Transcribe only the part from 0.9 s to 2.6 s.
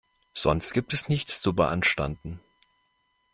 es nichts zu beanstanden.